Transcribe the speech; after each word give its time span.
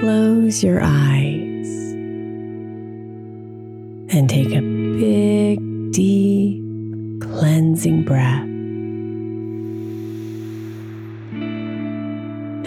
Close 0.00 0.62
your 0.62 0.80
eyes 0.80 1.68
and 4.10 4.30
take 4.30 4.54
a 4.54 4.60
big, 4.60 5.58
deep, 5.92 6.62
cleansing 7.20 8.04
breath. 8.04 8.44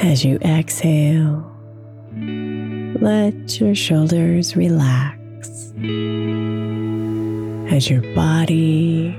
As 0.04 0.26
you 0.26 0.40
exhale, 0.42 1.50
let 3.00 3.60
your 3.62 3.76
shoulders 3.76 4.58
relax 4.58 5.18
as 7.74 7.90
your 7.90 8.02
body 8.14 9.16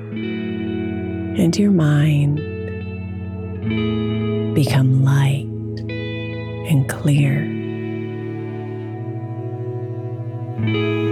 and 1.38 1.56
your 1.56 1.70
mind 1.70 2.36
become 4.54 5.02
light 5.02 5.46
and 6.68 6.86
clear. 6.90 7.61
Thank 10.62 10.76
you. 10.76 11.11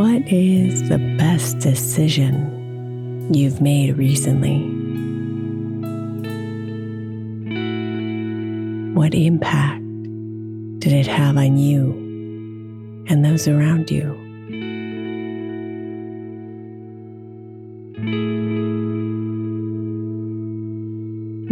What 0.00 0.32
is 0.32 0.88
the 0.88 0.96
best 1.18 1.58
decision 1.58 3.28
you've 3.34 3.60
made 3.60 3.98
recently? 3.98 4.60
What 8.94 9.12
impact 9.12 9.82
did 10.78 10.94
it 10.94 11.06
have 11.06 11.36
on 11.36 11.58
you 11.58 11.92
and 13.10 13.22
those 13.22 13.46
around 13.46 13.90
you? 13.90 14.16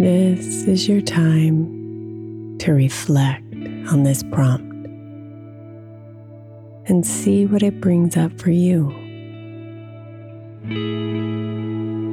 This 0.03 0.67
is 0.67 0.89
your 0.89 1.03
time 1.03 2.57
to 2.61 2.73
reflect 2.73 3.45
on 3.91 4.05
this 4.05 4.23
prompt 4.23 4.68
and 6.89 7.07
see 7.07 7.47
what 7.47 7.63
it 7.63 7.81
brings 7.81 8.17
up 8.17 8.33
for 8.41 8.51
you. 8.51 8.91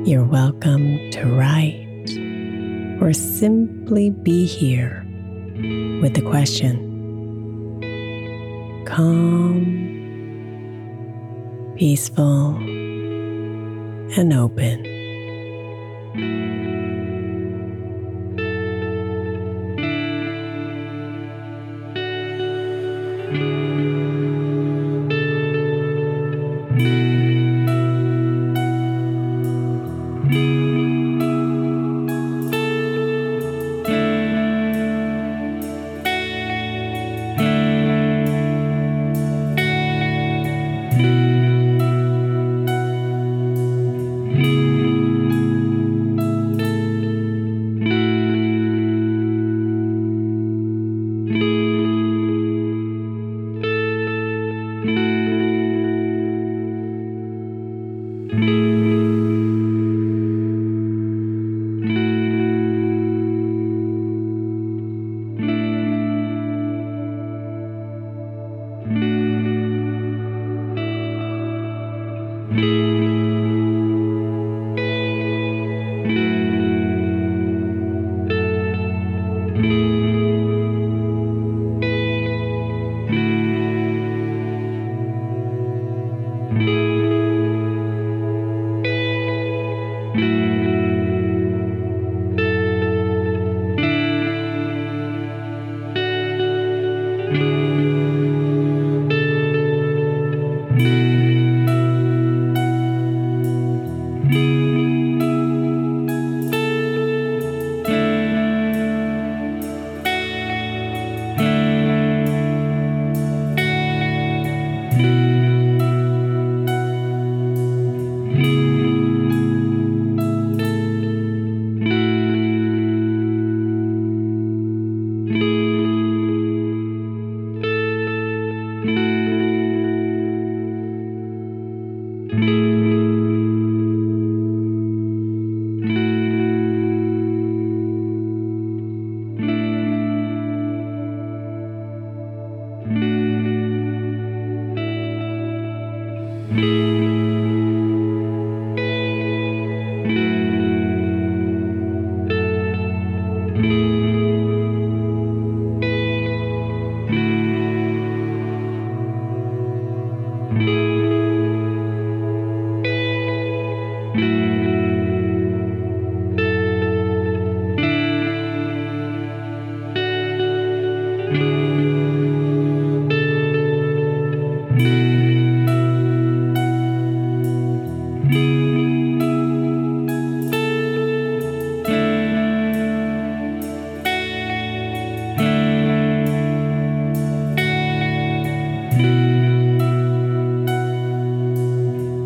You're 0.06 0.26
welcome 0.26 1.10
to 1.12 1.26
write 1.26 1.82
or 3.02 3.14
simply 3.14 4.10
be 4.10 4.46
here 4.46 5.02
with 6.02 6.14
the 6.14 6.22
question 6.22 6.84
calm, 8.86 9.66
peaceful, 11.78 12.56
and 14.18 14.32
open. 14.34 14.86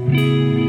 Namaste. 0.09 0.68